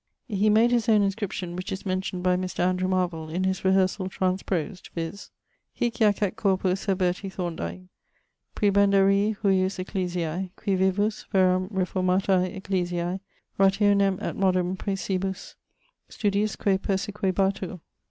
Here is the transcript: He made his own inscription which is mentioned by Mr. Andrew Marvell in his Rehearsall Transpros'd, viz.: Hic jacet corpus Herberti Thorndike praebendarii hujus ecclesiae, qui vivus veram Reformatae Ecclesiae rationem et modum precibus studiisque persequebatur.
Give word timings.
He 0.27 0.49
made 0.49 0.71
his 0.71 0.89
own 0.89 1.03
inscription 1.03 1.55
which 1.55 1.71
is 1.71 1.85
mentioned 1.85 2.23
by 2.23 2.35
Mr. 2.35 2.61
Andrew 2.65 2.87
Marvell 2.87 3.29
in 3.29 3.43
his 3.43 3.63
Rehearsall 3.63 4.09
Transpros'd, 4.09 4.89
viz.: 4.95 5.29
Hic 5.75 5.93
jacet 5.99 6.35
corpus 6.35 6.85
Herberti 6.87 7.29
Thorndike 7.31 7.83
praebendarii 8.55 9.37
hujus 9.43 9.77
ecclesiae, 9.77 10.49
qui 10.55 10.73
vivus 10.73 11.27
veram 11.31 11.71
Reformatae 11.71 12.47
Ecclesiae 12.55 13.19
rationem 13.59 14.19
et 14.23 14.35
modum 14.35 14.75
precibus 14.75 15.53
studiisque 16.09 16.79
persequebatur. 16.81 17.79